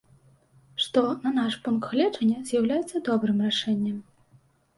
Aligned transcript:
Што, 0.85 1.03
на 1.25 1.33
наш 1.39 1.57
пункт 1.67 1.85
гледжання, 1.91 2.37
з'яўляецца 2.49 3.03
добрым 3.11 3.37
рашэннем. 3.51 3.97